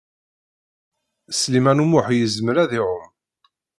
Sliman 1.39 1.83
U 1.83 1.85
Muḥ 1.91 2.07
yezmer 2.13 2.55
ad 2.63 2.71
iɛum. 2.79 3.07